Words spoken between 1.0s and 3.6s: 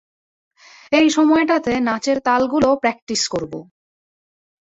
সময়টাতে, নাচের তালগুলো প্র্যাকটিস করব।